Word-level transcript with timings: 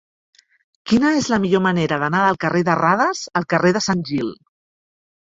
Quina 0.91 1.09
és 1.17 1.25
la 1.33 1.37
millor 1.43 1.61
manera 1.65 1.99
d'anar 2.03 2.21
del 2.27 2.39
carrer 2.45 2.61
de 2.69 2.77
Radas 2.79 3.21
al 3.41 3.45
carrer 3.53 3.73
de 3.77 3.83
Sant 3.89 4.01
Gil? 4.11 4.33